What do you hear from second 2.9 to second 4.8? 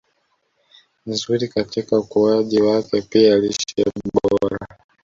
Pia lishe bora